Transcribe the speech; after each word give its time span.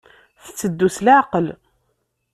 Tetteddu 0.43 0.87
s 0.95 0.97
leɛqel. 1.05 1.47